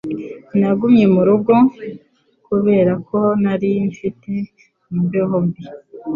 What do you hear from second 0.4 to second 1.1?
Nagumye